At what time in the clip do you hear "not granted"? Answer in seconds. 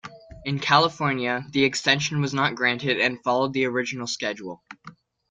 2.33-2.99